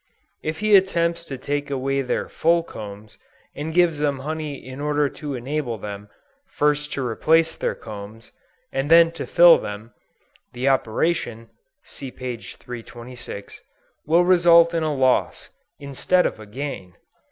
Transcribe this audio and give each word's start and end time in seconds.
If 0.41 0.61
he 0.61 0.75
attempts 0.75 1.25
to 1.25 1.37
take 1.37 1.69
away 1.69 2.01
their 2.01 2.27
full 2.27 2.63
combs, 2.63 3.19
and 3.55 3.71
gives 3.71 3.99
them 3.99 4.17
honey 4.25 4.55
in 4.55 4.79
order 4.81 5.07
to 5.09 5.35
enable 5.35 5.77
them, 5.77 6.09
first 6.47 6.91
to 6.93 7.05
replace 7.05 7.55
their 7.55 7.75
combs, 7.75 8.31
and 8.71 8.89
then 8.89 9.11
to 9.11 9.27
fill 9.27 9.59
them, 9.59 9.93
the 10.53 10.67
operation, 10.67 11.51
(see 11.83 12.09
p. 12.09 12.35
326,) 12.35 13.61
will 14.07 14.23
result 14.25 14.73
in 14.73 14.81
a 14.81 14.91
loss, 14.91 15.51
instead 15.77 16.25
of 16.25 16.39
a 16.39 16.47
gain. 16.47 16.95